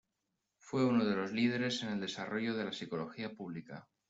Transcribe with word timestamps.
Fue 0.57 0.83
uno 0.83 1.05
de 1.05 1.15
los 1.15 1.31
líderes 1.31 1.83
en 1.83 1.89
el 1.89 2.01
desarrollo 2.01 2.55
de 2.55 2.65
la 2.65 2.73
psicología 2.73 3.35
pública. 3.35 3.87